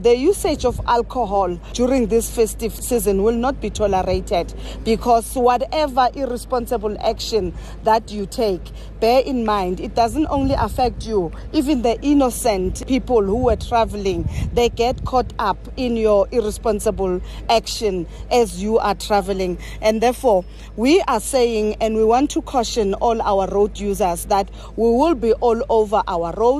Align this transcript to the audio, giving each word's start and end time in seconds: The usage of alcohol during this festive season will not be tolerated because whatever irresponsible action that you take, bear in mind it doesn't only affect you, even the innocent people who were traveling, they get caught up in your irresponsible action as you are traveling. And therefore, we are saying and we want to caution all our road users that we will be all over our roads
The 0.00 0.16
usage 0.16 0.64
of 0.64 0.80
alcohol 0.86 1.58
during 1.72 2.06
this 2.06 2.30
festive 2.30 2.74
season 2.74 3.22
will 3.22 3.34
not 3.34 3.60
be 3.60 3.70
tolerated 3.70 4.54
because 4.84 5.34
whatever 5.34 6.08
irresponsible 6.14 6.96
action 7.00 7.54
that 7.84 8.10
you 8.10 8.26
take, 8.26 8.62
bear 9.00 9.22
in 9.22 9.44
mind 9.44 9.80
it 9.80 9.94
doesn't 9.94 10.26
only 10.28 10.54
affect 10.54 11.06
you, 11.06 11.32
even 11.52 11.82
the 11.82 12.00
innocent 12.02 12.86
people 12.86 13.22
who 13.22 13.36
were 13.44 13.56
traveling, 13.56 14.28
they 14.52 14.68
get 14.68 15.04
caught 15.04 15.32
up 15.38 15.58
in 15.76 15.96
your 15.96 16.28
irresponsible 16.30 17.20
action 17.48 18.06
as 18.30 18.62
you 18.62 18.78
are 18.78 18.94
traveling. 18.94 19.58
And 19.80 20.00
therefore, 20.00 20.44
we 20.76 21.00
are 21.02 21.20
saying 21.20 21.76
and 21.80 21.96
we 21.96 22.04
want 22.04 22.30
to 22.32 22.42
caution 22.42 22.94
all 22.94 23.20
our 23.22 23.48
road 23.48 23.78
users 23.78 24.26
that 24.26 24.50
we 24.76 24.88
will 24.88 25.14
be 25.14 25.32
all 25.34 25.62
over 25.68 26.02
our 26.06 26.32
roads 26.34 26.58